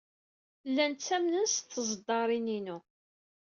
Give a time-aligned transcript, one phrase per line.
[0.69, 2.77] Llan ttamnen s teẓdarin-inu.